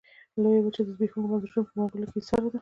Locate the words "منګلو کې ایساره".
1.77-2.47